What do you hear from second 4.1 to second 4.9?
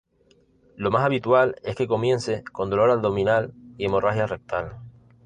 rectal.